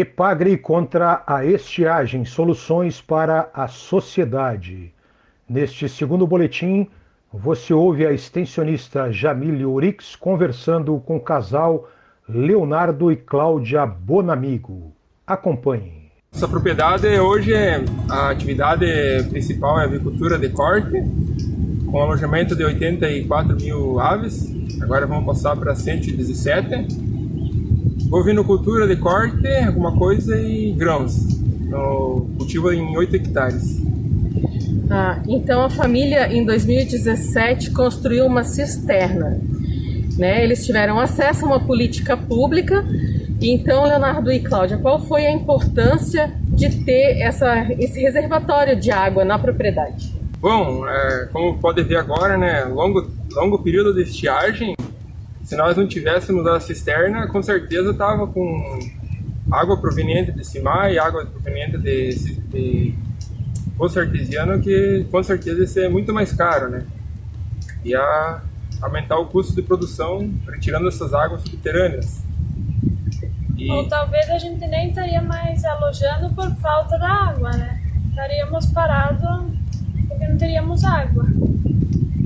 Epagre 0.00 0.56
contra 0.56 1.24
a 1.26 1.44
estiagem, 1.44 2.24
soluções 2.24 3.00
para 3.00 3.50
a 3.52 3.66
sociedade. 3.66 4.94
Neste 5.48 5.88
segundo 5.88 6.24
boletim, 6.24 6.86
você 7.32 7.74
ouve 7.74 8.06
a 8.06 8.12
extensionista 8.12 9.10
Jamile 9.10 9.66
Orix 9.66 10.14
conversando 10.14 10.96
com 11.00 11.16
o 11.16 11.20
casal 11.20 11.90
Leonardo 12.28 13.10
e 13.10 13.16
Cláudia 13.16 13.84
Bonamigo. 13.84 14.92
Acompanhem. 15.26 16.12
Essa 16.32 16.46
propriedade 16.46 17.08
hoje, 17.18 17.52
a 18.08 18.30
atividade 18.30 18.86
principal 19.30 19.80
é 19.80 19.82
a 19.82 19.86
agricultura 19.86 20.38
de 20.38 20.48
corte, 20.50 21.02
com 21.90 22.00
alojamento 22.00 22.54
de 22.54 22.64
84 22.64 23.56
mil 23.56 23.98
aves. 23.98 24.46
Agora 24.80 25.08
vamos 25.08 25.26
passar 25.26 25.56
para 25.56 25.74
117 25.74 27.07
Bovinocultura 28.08 28.86
de 28.86 28.96
corte, 28.96 29.46
alguma 29.66 29.96
coisa 29.96 30.40
e 30.40 30.72
grãos. 30.72 31.38
No 31.68 32.28
cultivo 32.38 32.72
em 32.72 32.96
8 32.96 33.16
hectares. 33.16 33.82
Ah, 34.90 35.20
então 35.28 35.62
a 35.62 35.70
família 35.70 36.32
em 36.32 36.44
2017 36.44 37.70
construiu 37.72 38.26
uma 38.26 38.42
cisterna. 38.44 39.38
Né? 40.18 40.42
Eles 40.42 40.64
tiveram 40.64 40.98
acesso 40.98 41.44
a 41.44 41.48
uma 41.48 41.60
política 41.60 42.16
pública. 42.16 42.84
Então, 43.40 43.84
Leonardo 43.84 44.32
e 44.32 44.40
Cláudia, 44.40 44.78
qual 44.78 44.98
foi 45.00 45.26
a 45.26 45.32
importância 45.32 46.32
de 46.48 46.84
ter 46.84 47.20
essa, 47.20 47.66
esse 47.78 48.00
reservatório 48.00 48.74
de 48.74 48.90
água 48.90 49.24
na 49.24 49.38
propriedade? 49.38 50.12
Bom, 50.40 50.88
é, 50.88 51.28
como 51.32 51.58
pode 51.58 51.82
ver 51.82 51.96
agora, 51.96 52.36
né, 52.36 52.64
longo, 52.64 53.08
longo 53.32 53.58
período 53.58 53.94
de 53.94 54.02
estiagem, 54.02 54.74
se 55.48 55.56
nós 55.56 55.74
não 55.78 55.88
tivéssemos 55.88 56.46
a 56.46 56.60
cisterna, 56.60 57.26
com 57.26 57.42
certeza 57.42 57.92
estava 57.92 58.26
com 58.26 58.78
água 59.50 59.80
proveniente 59.80 60.30
de 60.30 60.44
Cimar 60.44 60.92
e 60.92 60.98
água 60.98 61.24
proveniente 61.24 61.78
de, 61.78 62.34
de 62.50 62.94
poço 63.74 63.98
artesiano, 63.98 64.60
que 64.60 65.06
com 65.10 65.22
certeza 65.22 65.60
ia 65.60 65.66
ser 65.66 65.88
muito 65.88 66.12
mais 66.12 66.34
caro, 66.34 66.68
né? 66.68 66.84
Ia 67.82 68.42
aumentar 68.82 69.18
o 69.18 69.24
custo 69.24 69.54
de 69.54 69.62
produção 69.62 70.30
retirando 70.46 70.86
essas 70.86 71.14
águas 71.14 71.40
subterrâneas. 71.40 72.22
E... 73.56 73.70
Ou 73.70 73.88
talvez 73.88 74.28
a 74.28 74.36
gente 74.36 74.66
nem 74.66 74.90
estaria 74.90 75.22
mais 75.22 75.64
alojando 75.64 76.28
por 76.34 76.54
falta 76.56 76.98
da 76.98 77.08
água, 77.08 77.52
né? 77.52 77.80
Estaríamos 78.10 78.66
parados 78.66 79.46
porque 80.08 80.28
não 80.28 80.36
teríamos 80.36 80.84
água. 80.84 81.24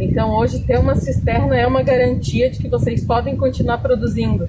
Então 0.02 0.30
hoje 0.30 0.58
ter 0.64 0.78
uma 0.78 0.96
cisterna 0.96 1.56
é 1.56 1.64
uma 1.64 1.82
garantia 1.82 2.50
de 2.50 2.58
que 2.58 2.68
vocês 2.68 3.04
podem 3.04 3.36
continuar 3.36 3.78
produzindo. 3.78 4.48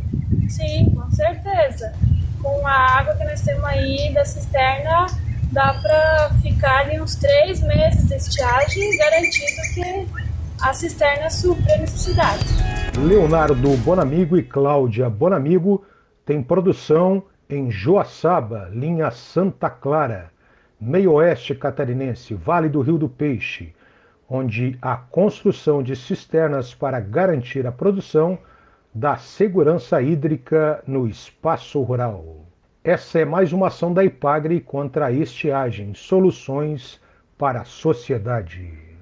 Sim, 0.49 0.91
com 0.95 1.09
certeza. 1.11 1.93
Com 2.41 2.65
a 2.65 2.71
água 2.71 3.15
que 3.15 3.23
nós 3.23 3.41
temos 3.41 3.63
aí 3.65 4.11
da 4.13 4.25
cisterna, 4.25 5.05
dá 5.51 5.75
para 5.79 6.31
ficar 6.41 6.79
ali 6.79 6.99
uns 6.99 7.15
três 7.15 7.61
meses 7.61 8.07
de 8.07 8.15
estiagem 8.15 8.97
garantido 8.97 9.61
que 9.75 10.07
a 10.59 10.73
cisterna 10.73 11.29
supre 11.29 11.71
a 11.71 11.77
necessidade. 11.77 12.45
Leonardo 12.97 13.77
Bonamigo 13.77 14.35
e 14.35 14.43
Cláudia 14.43 15.07
Bonamigo 15.07 15.85
têm 16.25 16.41
produção 16.41 17.23
em 17.47 17.69
Joaçaba, 17.69 18.69
linha 18.73 19.11
Santa 19.11 19.69
Clara, 19.69 20.31
meio 20.81 21.13
oeste 21.13 21.53
catarinense, 21.53 22.33
Vale 22.33 22.69
do 22.69 22.81
Rio 22.81 22.97
do 22.97 23.07
Peixe 23.07 23.73
onde 24.35 24.75
a 24.81 24.97
construção 24.97 25.83
de 25.83 25.95
cisternas 25.95 26.73
para 26.73 26.99
garantir 26.99 27.67
a 27.67 27.71
produção 27.71 28.39
da 28.91 29.15
segurança 29.15 30.01
hídrica 30.01 30.83
no 30.87 31.07
espaço 31.07 31.79
rural. 31.83 32.43
Essa 32.83 33.19
é 33.19 33.25
mais 33.25 33.53
uma 33.53 33.67
ação 33.67 33.93
da 33.93 34.03
IPAGRE 34.03 34.59
contra 34.59 35.05
a 35.05 35.11
estiagem, 35.11 35.93
soluções 35.93 36.99
para 37.37 37.61
a 37.61 37.65
sociedade. 37.65 38.92